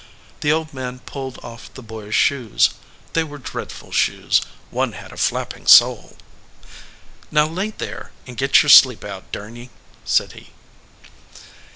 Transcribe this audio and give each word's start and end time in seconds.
The 0.39 0.51
old 0.51 0.73
man 0.73 0.97
pulled 0.97 1.37
off 1.45 1.71
the 1.75 1.83
boy 1.83 2.07
s 2.07 2.15
shoes. 2.15 2.71
They 3.13 3.23
were 3.23 3.37
dreadful 3.37 3.91
shoes; 3.91 4.41
one 4.71 4.93
had 4.93 5.11
a 5.11 5.15
flapping 5.15 5.67
sole. 5.67 6.17
"Now 7.29 7.45
lay 7.45 7.69
there, 7.69 8.09
and 8.25 8.35
git 8.35 8.63
your 8.63 8.71
sleep 8.71 9.03
out, 9.05 9.31
durn 9.31 9.55
ye," 9.55 9.69
said 10.03 10.31
he. 10.31 10.49